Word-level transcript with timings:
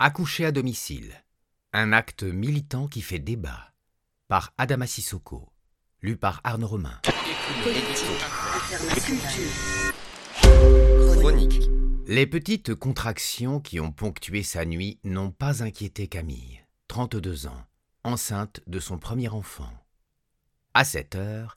Accoucher 0.00 0.44
à 0.44 0.52
domicile. 0.52 1.24
Un 1.72 1.92
acte 1.92 2.22
militant 2.22 2.86
qui 2.86 3.02
fait 3.02 3.18
débat. 3.18 3.72
Par 4.28 4.54
Adama 4.56 4.86
Sissoko. 4.86 5.52
Lu 6.02 6.16
par 6.16 6.40
Arnaud 6.44 6.68
Romain. 6.68 7.00
Chronique. 11.14 11.68
Les 12.06 12.28
petites 12.28 12.76
contractions 12.76 13.58
qui 13.58 13.80
ont 13.80 13.90
ponctué 13.90 14.44
sa 14.44 14.64
nuit 14.64 15.00
n'ont 15.02 15.32
pas 15.32 15.64
inquiété 15.64 16.06
Camille, 16.06 16.62
32 16.86 17.48
ans, 17.48 17.66
enceinte 18.04 18.60
de 18.68 18.78
son 18.78 18.98
premier 18.98 19.28
enfant. 19.28 19.72
À 20.74 20.84
cette 20.84 21.16
heure, 21.16 21.56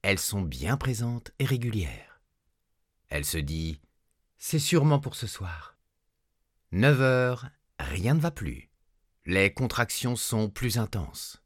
elles 0.00 0.18
sont 0.18 0.40
bien 0.40 0.78
présentes 0.78 1.32
et 1.38 1.44
régulières. 1.44 2.22
Elle 3.10 3.26
se 3.26 3.36
dit 3.36 3.82
C'est 4.38 4.58
sûrement 4.58 4.98
pour 4.98 5.14
ce 5.14 5.26
soir. 5.26 5.76
9 6.70 7.02
heures, 7.02 7.50
rien 7.82 8.14
ne 8.14 8.20
va 8.20 8.30
plus. 8.30 8.70
Les 9.24 9.52
contractions 9.52 10.16
sont 10.16 10.48
plus 10.48 10.78
intenses. 10.78 11.42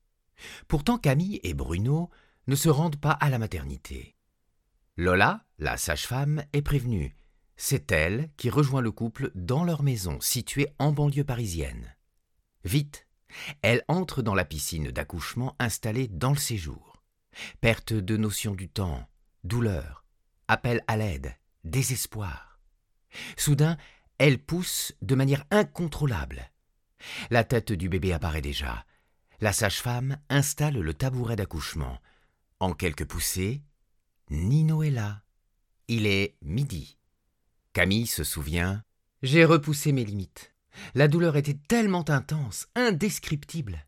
Pourtant 0.68 0.98
Camille 0.98 1.40
et 1.42 1.54
Bruno 1.54 2.10
ne 2.46 2.54
se 2.54 2.68
rendent 2.68 3.00
pas 3.00 3.12
à 3.12 3.30
la 3.30 3.38
maternité. 3.38 4.16
Lola, 4.96 5.44
la 5.58 5.76
sage-femme, 5.76 6.44
est 6.52 6.62
prévenue. 6.62 7.16
C'est 7.56 7.90
elle 7.92 8.30
qui 8.36 8.50
rejoint 8.50 8.80
le 8.80 8.92
couple 8.92 9.30
dans 9.34 9.64
leur 9.64 9.82
maison 9.82 10.20
située 10.20 10.68
en 10.78 10.92
banlieue 10.92 11.24
parisienne. 11.24 11.94
Vite, 12.64 13.06
elle 13.62 13.84
entre 13.88 14.22
dans 14.22 14.34
la 14.34 14.44
piscine 14.44 14.90
d'accouchement 14.90 15.56
installée 15.58 16.08
dans 16.08 16.30
le 16.30 16.36
séjour. 16.36 17.02
Perte 17.60 17.92
de 17.92 18.16
notion 18.16 18.54
du 18.54 18.68
temps, 18.68 19.06
douleur, 19.44 20.04
appel 20.48 20.82
à 20.86 20.96
l'aide, 20.96 21.34
désespoir. 21.64 22.60
Soudain, 23.36 23.76
elle 24.18 24.38
pousse 24.38 24.92
de 25.02 25.14
manière 25.14 25.44
incontrôlable. 25.50 26.50
La 27.30 27.44
tête 27.44 27.72
du 27.72 27.88
bébé 27.88 28.12
apparaît 28.12 28.40
déjà. 28.40 28.84
La 29.40 29.52
sage-femme 29.52 30.18
installe 30.28 30.78
le 30.78 30.94
tabouret 30.94 31.36
d'accouchement. 31.36 31.98
En 32.58 32.72
quelques 32.72 33.04
poussées, 33.04 33.62
Nino 34.30 34.82
est 34.82 34.90
là. 34.90 35.22
Il 35.88 36.06
est 36.06 36.36
midi. 36.42 36.98
Camille 37.72 38.06
se 38.06 38.24
souvient 38.24 38.82
J'ai 39.22 39.44
repoussé 39.44 39.92
mes 39.92 40.04
limites. 40.04 40.54
La 40.94 41.08
douleur 41.08 41.36
était 41.36 41.58
tellement 41.68 42.08
intense, 42.08 42.66
indescriptible. 42.74 43.86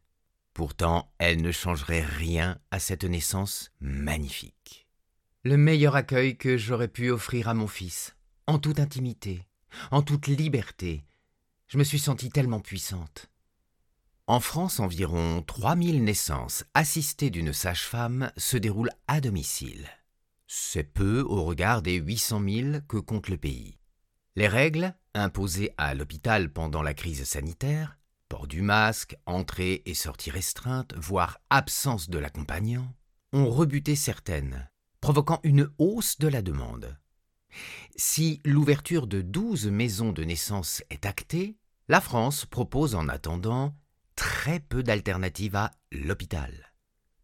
Pourtant, 0.53 1.13
elle 1.19 1.41
ne 1.41 1.53
changerait 1.53 2.05
rien 2.05 2.59
à 2.71 2.79
cette 2.79 3.05
naissance 3.05 3.71
magnifique. 3.81 4.87
Le 5.45 5.57
meilleur 5.57 5.97
accueil 5.97 6.37
que 6.37 6.57
j'aurais 6.57 6.89
pu 6.89 7.11
offrir 7.11 7.49
à 7.49 7.55
mon 7.55 7.69
fils, 7.69 8.17
en 8.47 8.59
toute 8.59 8.81
intimité, 8.81 9.48
en 9.91 10.03
toute 10.03 10.27
liberté. 10.27 11.05
Je 11.67 11.79
me 11.79 11.85
suis 11.85 11.99
sentie 11.99 12.31
tellement 12.31 12.61
puissante. 12.61 13.31
En 14.27 14.41
France, 14.41 14.79
environ 14.79 15.43
3000 15.43 16.05
naissances 16.05 16.65
assistées 16.75 17.31
d'une 17.31 17.53
sage-femme 17.53 18.31
se 18.37 18.57
déroulent 18.57 18.93
à 19.07 19.21
domicile. 19.21 19.89
C'est 20.47 20.85
peu 20.85 21.21
au 21.21 21.45
regard 21.45 21.83
des 21.83 21.97
800 21.97 22.43
000 22.47 22.81
que 22.89 22.99
compte 22.99 23.29
le 23.29 23.39
pays. 23.39 23.79
Les 24.37 24.49
règles, 24.49 24.95
imposées 25.15 25.73
à 25.79 25.95
l'hôpital 25.95 26.53
pendant 26.53 26.83
la 26.83 26.95
crise 26.95 27.25
sanitaire, 27.25 27.99
port 28.29 28.47
du 28.47 28.63
masque, 28.63 29.17
entrée 29.27 29.83
et 29.87 29.95
sortie 29.95 30.31
restreinte, 30.31 30.95
voire 30.97 31.41
absence 31.51 32.11
de 32.11 32.19
l'accompagnant, 32.19 32.95
ont 33.33 33.51
rebuté 33.51 33.97
certaines, 33.97 34.71
provoquant 35.01 35.41
une 35.43 35.71
hausse 35.79 36.19
de 36.19 36.29
la 36.29 36.43
demande. 36.43 36.99
Si 37.97 38.41
l'ouverture 38.45 39.07
de 39.07 39.23
douze 39.23 39.67
maisons 39.67 40.13
de 40.13 40.25
naissance 40.25 40.83
est 40.91 41.07
actée, 41.07 41.57
la 41.89 42.01
France 42.01 42.45
propose 42.45 42.95
en 42.95 43.09
attendant 43.09 43.75
très 44.15 44.61
peu 44.61 44.83
d'alternatives 44.83 45.57
à 45.57 45.71
l'hôpital. 45.93 46.73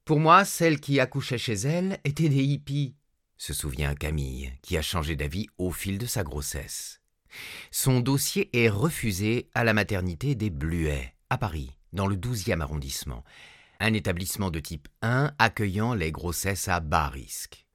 Pour 0.05 0.21
moi, 0.21 0.45
celles 0.45 0.81
qui 0.81 1.01
accouchaient 1.01 1.39
chez 1.39 1.55
elle 1.55 1.99
étaient 2.05 2.29
des 2.29 2.43
hippies, 2.43 2.95
se 3.37 3.53
souvient 3.53 3.95
Camille, 3.95 4.53
qui 4.63 4.77
a 4.77 4.83
changé 4.83 5.17
d'avis 5.17 5.49
au 5.59 5.71
fil 5.71 5.99
de 5.99 6.07
sa 6.07 6.23
grossesse. 6.23 7.01
Son 7.71 8.01
dossier 8.01 8.49
est 8.53 8.69
refusé 8.69 9.49
à 9.55 9.65
la 9.65 9.75
maternité 9.75 10.35
des 10.35 10.51
Bluets, 10.51 11.15
à 11.31 11.39
Paris, 11.39 11.77
dans 11.93 12.07
le 12.07 12.17
12e 12.17 12.61
arrondissement, 12.61 13.25
un 13.81 13.93
établissement 13.93 14.51
de 14.51 14.61
type 14.61 14.89
1 15.03 15.33
accueillant 15.39 15.95
les 15.95 16.13
grossesses 16.13 16.69
à 16.69 16.81
bas 16.81 17.09
risque. 17.09 17.67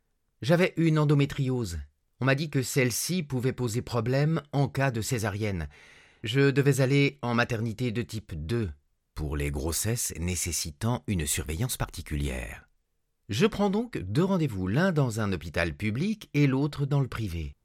J'avais 0.41 0.73
une 0.77 0.97
endométriose. 0.97 1.79
On 2.21 2.25
m'a 2.25 2.35
dit 2.35 2.49
que 2.49 2.61
celle-ci 2.61 3.23
pouvait 3.23 3.53
poser 3.53 3.81
problème 3.81 4.41
en 4.51 4.67
cas 4.67 4.91
de 4.91 5.01
césarienne. 5.01 5.69
Je 6.23 6.51
devais 6.51 6.81
aller 6.81 7.17
en 7.21 7.33
maternité 7.33 7.91
de 7.91 8.01
type 8.01 8.33
2 8.35 8.69
pour 9.15 9.37
les 9.37 9.51
grossesses 9.51 10.13
nécessitant 10.19 11.03
une 11.07 11.25
surveillance 11.25 11.77
particulière. 11.77 12.67
Je 13.29 13.45
prends 13.45 13.69
donc 13.69 13.97
deux 13.99 14.23
rendez-vous, 14.23 14.67
l'un 14.67 14.91
dans 14.91 15.19
un 15.19 15.31
hôpital 15.31 15.73
public 15.75 16.29
et 16.33 16.47
l'autre 16.47 16.85
dans 16.85 16.99
le 16.99 17.07
privé. 17.07 17.55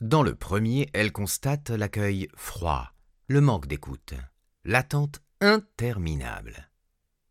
Dans 0.00 0.22
le 0.22 0.34
premier, 0.34 0.88
elle 0.92 1.12
constate 1.12 1.70
l'accueil 1.70 2.28
froid, 2.34 2.92
le 3.28 3.40
manque 3.40 3.66
d'écoute, 3.66 4.14
l'attente 4.64 5.22
interminable. 5.40 6.70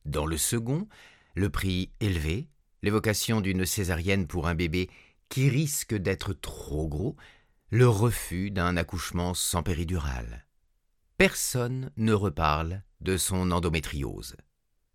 Dans 0.06 0.26
le 0.26 0.38
second, 0.38 0.88
le 1.36 1.50
prix 1.50 1.92
élevé, 2.00 2.48
l'évocation 2.82 3.42
d'une 3.42 3.66
césarienne 3.66 4.26
pour 4.26 4.48
un 4.48 4.56
bébé 4.56 4.90
qui 5.30 5.50
risque 5.50 5.96
d'être 5.96 6.34
trop 6.34 6.88
gros, 6.88 7.16
le 7.70 7.88
refus 7.88 8.52
d'un 8.52 8.78
accouchement 8.78 9.34
sans 9.34 9.64
péridurale. 9.64 10.46
Personne 11.18 11.92
ne 11.98 12.14
reparle 12.14 12.84
de 13.02 13.18
son 13.18 13.52
endométriose. 13.52 14.36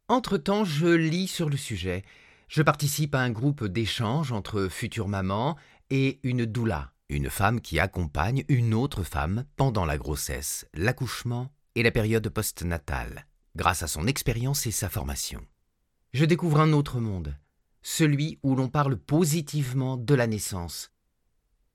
Entre-temps, 0.08 0.64
je 0.64 0.86
lis 0.86 1.28
sur 1.28 1.48
le 1.48 1.56
sujet. 1.56 2.02
Je 2.48 2.62
participe 2.62 3.14
à 3.14 3.20
un 3.20 3.30
groupe 3.30 3.64
d'échange 3.64 4.32
entre 4.32 4.68
futures 4.68 5.08
mamans 5.08 5.56
et 5.90 6.20
une 6.22 6.44
doula, 6.44 6.92
une 7.08 7.30
femme 7.30 7.60
qui 7.60 7.78
accompagne 7.78 8.44
une 8.48 8.74
autre 8.74 9.02
femme 9.02 9.44
pendant 9.56 9.84
la 9.84 9.96
grossesse, 9.96 10.66
l'accouchement 10.74 11.50
et 11.74 11.82
la 11.82 11.90
période 11.90 12.28
postnatale, 12.28 13.26
grâce 13.56 13.82
à 13.82 13.86
son 13.86 14.06
expérience 14.06 14.66
et 14.66 14.70
sa 14.70 14.88
formation. 14.88 15.44
Je 16.12 16.24
découvre 16.24 16.60
un 16.60 16.72
autre 16.72 17.00
monde, 17.00 17.36
celui 17.84 18.40
où 18.42 18.56
l'on 18.56 18.68
parle 18.68 18.96
positivement 18.96 19.96
de 19.98 20.14
la 20.14 20.26
naissance. 20.26 20.90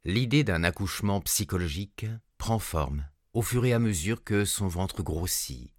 L'idée 0.03 0.43
d'un 0.43 0.63
accouchement 0.63 1.21
psychologique 1.21 2.07
prend 2.39 2.57
forme 2.57 3.07
au 3.33 3.43
fur 3.43 3.63
et 3.63 3.73
à 3.73 3.79
mesure 3.79 4.23
que 4.23 4.43
son 4.43 4.67
ventre 4.67 5.03
grossit. 5.03 5.71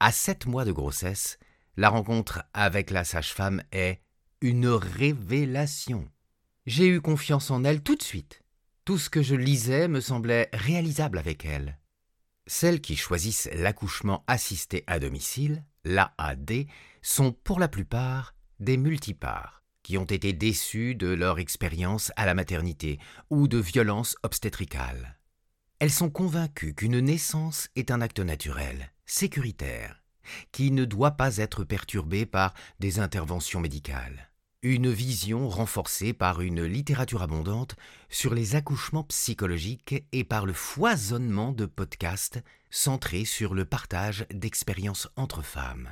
À 0.00 0.10
sept 0.10 0.46
mois 0.46 0.64
de 0.64 0.72
grossesse, 0.72 1.38
la 1.76 1.88
rencontre 1.88 2.42
avec 2.52 2.90
la 2.90 3.04
sage-femme 3.04 3.62
est 3.70 4.02
une 4.40 4.66
révélation. 4.66 6.10
J'ai 6.66 6.88
eu 6.88 7.00
confiance 7.00 7.50
en 7.52 7.62
elle 7.62 7.82
tout 7.82 7.94
de 7.94 8.02
suite. 8.02 8.42
Tout 8.84 8.98
ce 8.98 9.10
que 9.10 9.22
je 9.22 9.36
lisais 9.36 9.86
me 9.86 10.00
semblait 10.00 10.50
réalisable 10.52 11.18
avec 11.18 11.44
elle. 11.44 11.78
Celles 12.48 12.80
qui 12.80 12.96
choisissent 12.96 13.48
l'accouchement 13.54 14.24
assisté 14.26 14.82
à 14.88 14.98
domicile, 14.98 15.64
l'AAD, 15.84 16.66
sont 17.00 17.30
pour 17.30 17.60
la 17.60 17.68
plupart 17.68 18.34
des 18.62 18.76
multipares 18.76 19.62
qui 19.82 19.98
ont 19.98 20.04
été 20.04 20.32
déçus 20.32 20.94
de 20.94 21.08
leur 21.08 21.38
expérience 21.38 22.12
à 22.16 22.24
la 22.24 22.34
maternité 22.34 22.98
ou 23.30 23.48
de 23.48 23.58
violences 23.58 24.16
obstétricales. 24.22 25.18
Elles 25.80 25.90
sont 25.90 26.10
convaincues 26.10 26.74
qu'une 26.74 27.00
naissance 27.00 27.68
est 27.74 27.90
un 27.90 28.00
acte 28.00 28.20
naturel, 28.20 28.92
sécuritaire, 29.04 30.02
qui 30.52 30.70
ne 30.70 30.84
doit 30.84 31.12
pas 31.12 31.38
être 31.38 31.64
perturbé 31.64 32.24
par 32.24 32.54
des 32.78 33.00
interventions 33.00 33.60
médicales 33.60 34.32
une 34.62 34.92
vision 34.92 35.48
renforcée 35.48 36.12
par 36.12 36.40
une 36.40 36.62
littérature 36.62 37.22
abondante 37.22 37.74
sur 38.08 38.32
les 38.32 38.54
accouchements 38.54 39.02
psychologiques 39.02 40.04
et 40.12 40.22
par 40.22 40.46
le 40.46 40.52
foisonnement 40.52 41.52
de 41.52 41.66
podcasts 41.66 42.40
centrés 42.70 43.24
sur 43.24 43.54
le 43.54 43.64
partage 43.64 44.24
d'expériences 44.30 45.08
entre 45.16 45.42
femmes. 45.42 45.90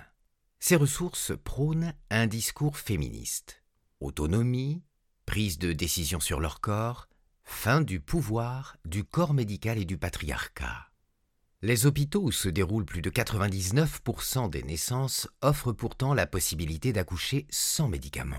Ces 0.61 0.77
ressources 0.77 1.33
prônent 1.43 1.95
un 2.11 2.27
discours 2.27 2.77
féministe. 2.77 3.63
Autonomie, 3.99 4.83
prise 5.25 5.59
de 5.59 5.73
décision 5.73 6.21
sur 6.21 6.39
leur 6.39 6.61
corps, 6.61 7.09
fin 7.45 7.81
du 7.81 7.99
pouvoir, 7.99 8.77
du 8.85 9.03
corps 9.03 9.33
médical 9.33 9.79
et 9.79 9.87
du 9.87 9.97
patriarcat. 9.97 10.91
Les 11.63 11.87
hôpitaux 11.87 12.23
où 12.23 12.33
se 12.33 12.49
déroulent 12.49 12.85
plus 12.85 13.03
de 13.03 13.11
99% 13.11 14.51
des 14.51 14.63
naissances 14.63 15.29
offrent 15.41 15.73
pourtant 15.73 16.15
la 16.15 16.27
possibilité 16.27 16.93
d'accoucher 16.93 17.47
sans 17.51 17.89
médicaments. 17.89 18.37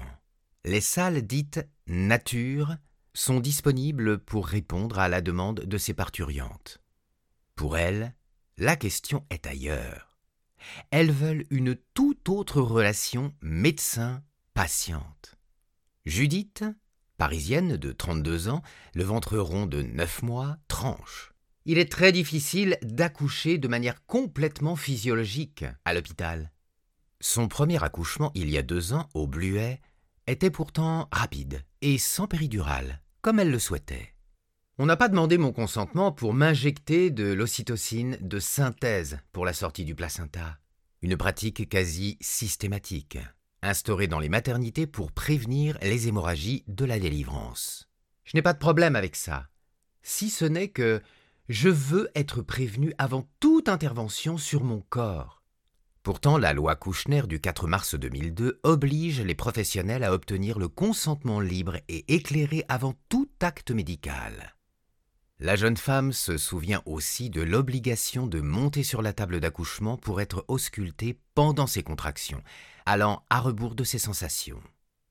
Les 0.63 0.81
salles 0.81 1.23
dites 1.23 1.59
nature 1.87 2.77
sont 3.13 3.39
disponibles 3.39 4.19
pour 4.19 4.47
répondre 4.47 4.99
à 4.99 5.09
la 5.09 5.21
demande 5.21 5.61
de 5.61 5.77
ces 5.77 5.93
parturiantes. 5.93 6.81
Pour 7.55 7.77
elles, 7.77 8.15
la 8.57 8.75
question 8.75 9.25
est 9.31 9.47
ailleurs. 9.47 10.10
Elles 10.91 11.11
veulent 11.11 11.45
une 11.49 11.75
toute 11.93 12.29
autre 12.29 12.61
relation 12.61 13.33
médecin-patiente. 13.41 15.35
Judith, 16.05 16.63
parisienne 17.17 17.77
de 17.77 17.91
32 17.91 18.49
ans, 18.49 18.61
le 18.95 19.03
ventre 19.03 19.37
rond 19.37 19.65
de 19.65 19.81
9 19.81 20.23
mois, 20.23 20.57
tranche. 20.67 21.33
Il 21.65 21.77
est 21.77 21.91
très 21.91 22.11
difficile 22.11 22.77
d'accoucher 22.81 23.59
de 23.59 23.67
manière 23.67 24.03
complètement 24.05 24.75
physiologique 24.75 25.63
à 25.85 25.93
l'hôpital. 25.93 26.51
Son 27.19 27.47
premier 27.47 27.83
accouchement 27.83 28.31
il 28.33 28.49
y 28.49 28.57
a 28.57 28.63
deux 28.63 28.93
ans 28.93 29.07
au 29.13 29.27
Bluet 29.27 29.79
était 30.25 30.49
pourtant 30.49 31.07
rapide 31.11 31.63
et 31.81 31.99
sans 31.99 32.27
péridurale, 32.27 33.01
comme 33.21 33.39
elle 33.39 33.51
le 33.51 33.59
souhaitait. 33.59 34.15
On 34.83 34.87
n'a 34.87 34.97
pas 34.97 35.09
demandé 35.09 35.37
mon 35.37 35.51
consentement 35.51 36.11
pour 36.11 36.33
m'injecter 36.33 37.11
de 37.11 37.31
l'ocytocine 37.31 38.17
de 38.19 38.39
synthèse 38.39 39.19
pour 39.31 39.45
la 39.45 39.53
sortie 39.53 39.85
du 39.85 39.93
placenta, 39.93 40.57
une 41.03 41.17
pratique 41.17 41.69
quasi 41.69 42.17
systématique, 42.19 43.19
instaurée 43.61 44.07
dans 44.07 44.17
les 44.17 44.27
maternités 44.27 44.87
pour 44.87 45.11
prévenir 45.11 45.77
les 45.83 46.07
hémorragies 46.07 46.63
de 46.67 46.83
la 46.83 46.97
délivrance. 46.97 47.89
Je 48.23 48.31
n'ai 48.33 48.41
pas 48.41 48.53
de 48.53 48.57
problème 48.57 48.95
avec 48.95 49.15
ça, 49.15 49.49
si 50.01 50.31
ce 50.31 50.45
n'est 50.45 50.69
que 50.69 50.99
je 51.47 51.69
veux 51.69 52.09
être 52.15 52.41
prévenu 52.41 52.91
avant 52.97 53.29
toute 53.39 53.69
intervention 53.69 54.39
sur 54.39 54.63
mon 54.63 54.81
corps. 54.89 55.43
Pourtant, 56.01 56.39
la 56.39 56.53
loi 56.53 56.75
Kouchner 56.75 57.27
du 57.27 57.39
4 57.39 57.67
mars 57.67 57.93
2002 57.93 58.59
oblige 58.63 59.21
les 59.21 59.35
professionnels 59.35 60.03
à 60.03 60.11
obtenir 60.11 60.57
le 60.57 60.69
consentement 60.69 61.39
libre 61.39 61.77
et 61.87 62.15
éclairé 62.15 62.65
avant 62.67 62.95
tout 63.09 63.29
acte 63.41 63.69
médical. 63.69 64.55
La 65.43 65.55
jeune 65.55 65.75
femme 65.75 66.13
se 66.13 66.37
souvient 66.37 66.83
aussi 66.85 67.31
de 67.31 67.41
l'obligation 67.41 68.27
de 68.27 68.41
monter 68.41 68.83
sur 68.83 69.01
la 69.01 69.11
table 69.11 69.39
d'accouchement 69.39 69.97
pour 69.97 70.21
être 70.21 70.45
auscultée 70.47 71.19
pendant 71.33 71.65
ses 71.65 71.81
contractions, 71.81 72.43
allant 72.85 73.25
à 73.31 73.39
rebours 73.39 73.73
de 73.73 73.83
ses 73.83 73.97
sensations. 73.97 74.61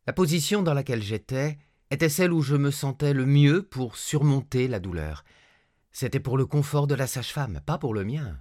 La 0.06 0.12
position 0.12 0.62
dans 0.62 0.72
laquelle 0.72 1.02
j'étais 1.02 1.58
était 1.90 2.08
celle 2.08 2.32
où 2.32 2.42
je 2.42 2.54
me 2.54 2.70
sentais 2.70 3.12
le 3.12 3.26
mieux 3.26 3.64
pour 3.64 3.96
surmonter 3.96 4.68
la 4.68 4.78
douleur. 4.78 5.24
C'était 5.90 6.20
pour 6.20 6.38
le 6.38 6.46
confort 6.46 6.86
de 6.86 6.94
la 6.94 7.08
sage-femme, 7.08 7.60
pas 7.66 7.76
pour 7.76 7.92
le 7.92 8.04
mien. 8.04 8.38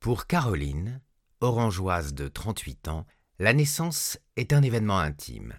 Pour 0.00 0.26
Caroline, 0.26 1.02
orangeoise 1.42 2.14
de 2.14 2.28
38 2.28 2.88
ans, 2.88 3.06
la 3.38 3.52
naissance 3.52 4.18
est 4.36 4.54
un 4.54 4.62
événement 4.62 5.00
intime. 5.00 5.52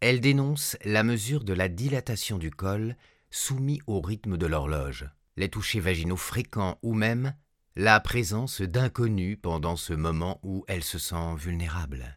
Elle 0.00 0.20
dénonce 0.20 0.76
la 0.84 1.04
mesure 1.04 1.42
de 1.42 1.54
la 1.54 1.68
dilatation 1.70 2.36
du 2.36 2.50
col 2.50 2.96
soumis 3.34 3.80
au 3.88 4.00
rythme 4.00 4.36
de 4.36 4.46
l'horloge, 4.46 5.10
les 5.36 5.48
touchés 5.48 5.80
vaginaux 5.80 6.16
fréquents 6.16 6.78
ou 6.82 6.94
même 6.94 7.34
la 7.74 7.98
présence 7.98 8.60
d'inconnus 8.60 9.38
pendant 9.42 9.74
ce 9.74 9.92
moment 9.92 10.38
où 10.44 10.64
elle 10.68 10.84
se 10.84 11.00
sent 11.00 11.34
vulnérable. 11.36 12.16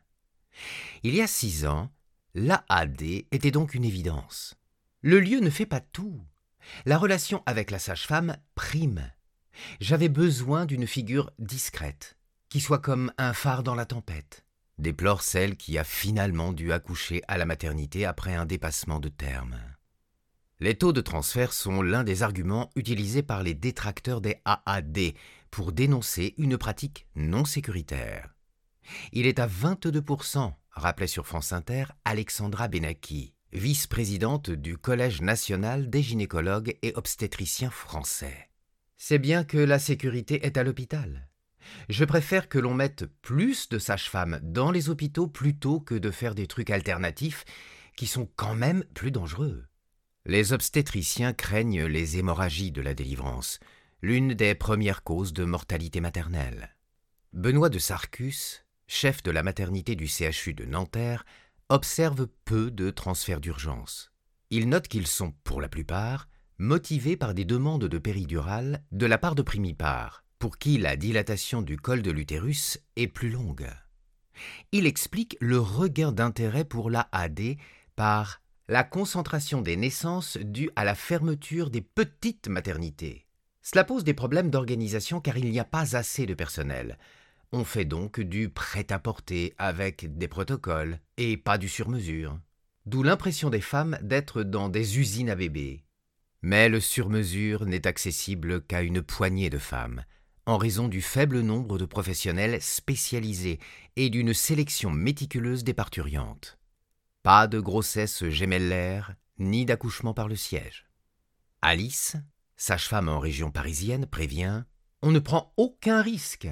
Il 1.01 1.15
y 1.15 1.21
a 1.21 1.27
six 1.27 1.65
ans, 1.65 1.91
l'AAD 2.35 3.01
était 3.01 3.49
donc 3.49 3.73
une 3.73 3.83
évidence. 3.83 4.53
Le 5.01 5.19
lieu 5.19 5.39
ne 5.39 5.49
fait 5.49 5.65
pas 5.65 5.79
tout. 5.79 6.21
La 6.85 6.99
relation 6.99 7.41
avec 7.47 7.71
la 7.71 7.79
sage-femme 7.79 8.37
prime. 8.53 9.09
J'avais 9.79 10.09
besoin 10.09 10.67
d'une 10.67 10.85
figure 10.85 11.31
discrète, 11.39 12.15
qui 12.47 12.59
soit 12.59 12.77
comme 12.77 13.11
un 13.17 13.33
phare 13.33 13.63
dans 13.63 13.75
la 13.75 13.87
tempête, 13.87 14.45
déplore 14.77 15.23
celle 15.23 15.57
qui 15.57 15.79
a 15.79 15.83
finalement 15.83 16.53
dû 16.53 16.71
accoucher 16.71 17.23
à 17.27 17.39
la 17.39 17.47
maternité 17.47 18.05
après 18.05 18.35
un 18.35 18.45
dépassement 18.45 18.99
de 18.99 19.09
terme. 19.09 19.57
Les 20.59 20.75
taux 20.75 20.93
de 20.93 21.01
transfert 21.01 21.53
sont 21.53 21.81
l'un 21.81 22.03
des 22.03 22.23
arguments 22.23 22.71
utilisés 22.75 23.23
par 23.23 23.43
les 23.43 23.53
détracteurs 23.53 24.21
des 24.21 24.41
AAD 24.45 25.13
pour 25.51 25.71
dénoncer 25.71 26.33
une 26.37 26.57
pratique 26.57 27.07
non 27.15 27.45
sécuritaire. 27.45 28.33
Il 29.11 29.27
est 29.27 29.39
à 29.39 29.47
22%, 29.47 30.53
rappelait 30.71 31.07
sur 31.07 31.27
France 31.27 31.53
Inter 31.53 31.85
Alexandra 32.05 32.67
Benaki 32.67 33.33
vice-présidente 33.53 34.49
du 34.49 34.77
Collège 34.77 35.21
national 35.21 35.89
des 35.89 36.01
gynécologues 36.01 36.77
et 36.81 36.93
obstétriciens 36.95 37.69
français. 37.69 38.49
C'est 38.97 39.19
bien 39.19 39.43
que 39.43 39.57
la 39.57 39.79
sécurité 39.79 40.45
est 40.45 40.57
à 40.57 40.63
l'hôpital. 40.63 41.29
Je 41.89 42.05
préfère 42.05 42.49
que 42.49 42.59
l'on 42.59 42.73
mette 42.73 43.05
plus 43.21 43.69
de 43.69 43.79
sages-femmes 43.79 44.39
dans 44.41 44.71
les 44.71 44.89
hôpitaux 44.89 45.27
plutôt 45.27 45.79
que 45.79 45.95
de 45.95 46.11
faire 46.11 46.35
des 46.35 46.47
trucs 46.47 46.69
alternatifs 46.69 47.45
qui 47.95 48.07
sont 48.07 48.29
quand 48.35 48.55
même 48.55 48.83
plus 48.93 49.11
dangereux. 49.11 49.65
Les 50.29 50.51
obstétriciens 50.51 51.31
craignent 51.31 51.85
les 51.85 52.17
hémorragies 52.17 52.73
de 52.73 52.81
la 52.81 52.93
délivrance, 52.93 53.61
l'une 54.01 54.33
des 54.33 54.55
premières 54.55 55.03
causes 55.03 55.31
de 55.31 55.45
mortalité 55.45 56.01
maternelle. 56.01 56.75
Benoît 57.31 57.69
de 57.69 57.79
Sarcus, 57.79 58.65
chef 58.87 59.23
de 59.23 59.31
la 59.31 59.41
maternité 59.41 59.95
du 59.95 60.05
CHU 60.05 60.53
de 60.53 60.65
Nanterre, 60.65 61.23
observe 61.69 62.27
peu 62.43 62.69
de 62.71 62.89
transferts 62.89 63.39
d'urgence. 63.39 64.11
Il 64.49 64.67
note 64.67 64.89
qu'ils 64.89 65.07
sont, 65.07 65.33
pour 65.45 65.61
la 65.61 65.69
plupart, 65.69 66.27
motivés 66.57 67.15
par 67.15 67.33
des 67.33 67.45
demandes 67.45 67.85
de 67.85 67.97
péridurale 67.97 68.83
de 68.91 69.05
la 69.05 69.17
part 69.17 69.33
de 69.33 69.43
primipares, 69.43 70.25
pour 70.39 70.57
qui 70.57 70.77
la 70.77 70.97
dilatation 70.97 71.61
du 71.61 71.77
col 71.77 72.01
de 72.01 72.11
l'utérus 72.11 72.79
est 72.97 73.07
plus 73.07 73.29
longue. 73.29 73.69
Il 74.73 74.87
explique 74.87 75.37
le 75.39 75.57
regain 75.57 76.11
d'intérêt 76.11 76.65
pour 76.65 76.89
l'AAD 76.89 77.55
par 77.95 78.41
la 78.69 78.83
concentration 78.83 79.61
des 79.61 79.77
naissances 79.77 80.37
due 80.37 80.69
à 80.75 80.83
la 80.83 80.95
fermeture 80.95 81.69
des 81.69 81.81
petites 81.81 82.47
maternités. 82.47 83.25
Cela 83.61 83.83
pose 83.83 84.03
des 84.03 84.13
problèmes 84.13 84.49
d'organisation 84.49 85.21
car 85.21 85.37
il 85.37 85.49
n'y 85.51 85.59
a 85.59 85.65
pas 85.65 85.95
assez 85.95 86.25
de 86.25 86.33
personnel, 86.33 86.97
on 87.53 87.63
fait 87.63 87.85
donc 87.85 88.19
du 88.19 88.49
prêt-à-porter 88.49 89.53
avec 89.57 90.17
des 90.17 90.27
protocoles 90.27 90.99
et 91.15 91.37
pas 91.37 91.57
du 91.57 91.69
sur-mesure. 91.69 92.37
D'où 92.85 93.03
l'impression 93.03 93.49
des 93.49 93.61
femmes 93.61 93.97
d'être 94.01 94.43
dans 94.43 94.69
des 94.69 94.99
usines 94.99 95.29
à 95.29 95.35
bébés. 95.35 95.83
Mais 96.41 96.69
le 96.69 96.79
sur-mesure 96.79 97.65
n'est 97.65 97.87
accessible 97.87 98.61
qu'à 98.61 98.81
une 98.81 99.01
poignée 99.01 99.49
de 99.49 99.57
femmes, 99.57 100.03
en 100.45 100.57
raison 100.57 100.87
du 100.87 101.01
faible 101.01 101.39
nombre 101.39 101.77
de 101.77 101.85
professionnels 101.85 102.61
spécialisés 102.61 103.59
et 103.95 104.09
d'une 104.09 104.33
sélection 104.33 104.91
méticuleuse 104.91 105.63
des 105.63 105.73
parturiantes. 105.73 106.57
Pas 107.27 107.47
de 107.47 107.59
grossesse 107.59 108.23
gémellaire, 108.29 109.13
ni 109.37 109.65
d'accouchement 109.65 110.13
par 110.13 110.29
le 110.29 110.37
siège. 110.37 110.87
Alice, 111.61 112.15
sage-femme 112.55 113.09
en 113.09 113.19
région 113.19 113.51
parisienne, 113.51 114.05
prévient 114.05 114.63
On 115.01 115.11
ne 115.11 115.19
prend 115.19 115.51
aucun 115.57 116.01
risque. 116.01 116.47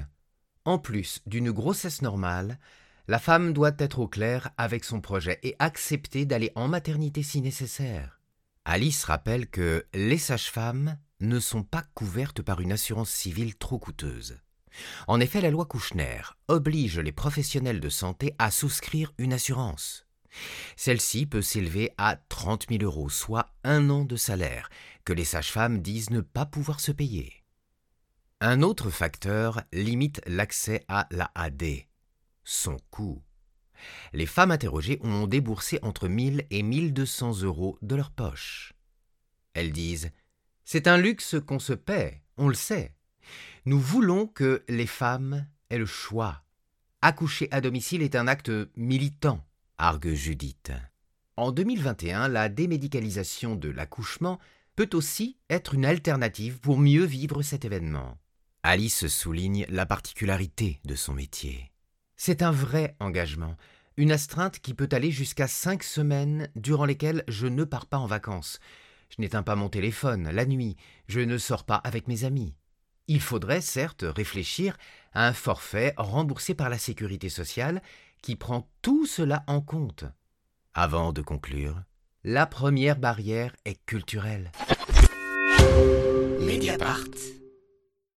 En 0.66 0.78
plus 0.78 1.22
d'une 1.24 1.50
grossesse 1.50 2.02
normale, 2.02 2.58
la 3.08 3.18
femme 3.18 3.54
doit 3.54 3.72
être 3.78 4.00
au 4.00 4.06
clair 4.06 4.50
avec 4.58 4.84
son 4.84 5.00
projet 5.00 5.38
et 5.42 5.56
accepter 5.60 6.26
d'aller 6.26 6.52
en 6.56 6.68
maternité 6.68 7.22
si 7.22 7.40
nécessaire. 7.40 8.20
Alice 8.66 9.02
rappelle 9.04 9.48
que 9.48 9.86
les 9.94 10.18
sages-femmes 10.18 10.98
ne 11.20 11.40
sont 11.40 11.62
pas 11.62 11.84
couvertes 11.94 12.42
par 12.42 12.60
une 12.60 12.72
assurance 12.72 13.08
civile 13.08 13.56
trop 13.56 13.78
coûteuse. 13.78 14.42
En 15.06 15.20
effet, 15.20 15.40
la 15.40 15.50
loi 15.50 15.64
Kouchner 15.64 16.20
oblige 16.48 16.98
les 16.98 17.12
professionnels 17.12 17.80
de 17.80 17.88
santé 17.88 18.34
à 18.38 18.50
souscrire 18.50 19.14
une 19.16 19.32
assurance. 19.32 20.05
Celle-ci 20.76 21.26
peut 21.26 21.42
s'élever 21.42 21.92
à 21.98 22.16
30 22.28 22.66
000 22.68 22.82
euros, 22.82 23.08
soit 23.08 23.54
un 23.64 23.90
an 23.90 24.04
de 24.04 24.16
salaire, 24.16 24.68
que 25.04 25.12
les 25.12 25.24
sages-femmes 25.24 25.80
disent 25.80 26.10
ne 26.10 26.20
pas 26.20 26.46
pouvoir 26.46 26.80
se 26.80 26.92
payer. 26.92 27.44
Un 28.40 28.62
autre 28.62 28.90
facteur 28.90 29.62
limite 29.72 30.20
l'accès 30.26 30.84
à 30.88 31.06
l'AAD, 31.10 31.64
son 32.44 32.76
coût. 32.90 33.22
Les 34.12 34.26
femmes 34.26 34.50
interrogées 34.50 35.00
ont 35.02 35.26
déboursé 35.26 35.78
entre 35.82 36.08
1000 36.08 36.46
et 36.50 36.62
1200 36.62 37.42
euros 37.42 37.78
de 37.82 37.94
leur 37.94 38.10
poche. 38.10 38.74
Elles 39.54 39.72
disent 39.72 40.10
C'est 40.64 40.86
un 40.86 40.98
luxe 40.98 41.36
qu'on 41.46 41.58
se 41.58 41.72
paie, 41.72 42.22
on 42.36 42.48
le 42.48 42.54
sait. 42.54 42.94
Nous 43.64 43.80
voulons 43.80 44.26
que 44.26 44.64
les 44.68 44.86
femmes 44.86 45.46
aient 45.70 45.78
le 45.78 45.86
choix. 45.86 46.42
Accoucher 47.02 47.48
à 47.52 47.60
domicile 47.60 48.02
est 48.02 48.16
un 48.16 48.28
acte 48.28 48.50
militant, 48.76 49.45
argue 49.78 50.14
Judith. 50.14 50.72
En 51.36 51.52
2021, 51.52 52.28
la 52.28 52.48
démédicalisation 52.48 53.56
de 53.56 53.68
l'accouchement 53.68 54.38
peut 54.74 54.90
aussi 54.94 55.38
être 55.50 55.74
une 55.74 55.84
alternative 55.84 56.60
pour 56.60 56.78
mieux 56.78 57.04
vivre 57.04 57.42
cet 57.42 57.64
événement. 57.64 58.16
Alice 58.62 59.06
souligne 59.06 59.66
la 59.68 59.86
particularité 59.86 60.80
de 60.84 60.94
son 60.94 61.14
métier. 61.14 61.70
C'est 62.16 62.42
un 62.42 62.50
vrai 62.50 62.96
engagement, 63.00 63.56
une 63.96 64.12
astreinte 64.12 64.58
qui 64.58 64.74
peut 64.74 64.88
aller 64.92 65.10
jusqu'à 65.10 65.46
cinq 65.46 65.82
semaines 65.82 66.48
durant 66.56 66.84
lesquelles 66.84 67.22
je 67.28 67.46
ne 67.46 67.64
pars 67.64 67.86
pas 67.86 67.98
en 67.98 68.06
vacances. 68.06 68.60
Je 69.10 69.20
n'éteins 69.20 69.42
pas 69.42 69.56
mon 69.56 69.68
téléphone 69.68 70.30
la 70.30 70.46
nuit, 70.46 70.76
je 71.06 71.20
ne 71.20 71.38
sors 71.38 71.64
pas 71.64 71.76
avec 71.76 72.08
mes 72.08 72.24
amis. 72.24 72.54
Il 73.08 73.20
faudrait 73.20 73.60
certes 73.60 74.04
réfléchir 74.04 74.76
à 75.12 75.28
un 75.28 75.32
forfait 75.32 75.94
remboursé 75.96 76.54
par 76.54 76.68
la 76.68 76.78
sécurité 76.78 77.28
sociale 77.28 77.82
qui 78.26 78.34
prend 78.34 78.68
tout 78.82 79.06
cela 79.06 79.44
en 79.46 79.60
compte. 79.60 80.04
Avant 80.74 81.12
de 81.12 81.22
conclure, 81.22 81.80
la 82.24 82.44
première 82.44 82.98
barrière 82.98 83.54
est 83.64 83.78
culturelle. 83.86 84.50
Mediapart. 86.40 87.04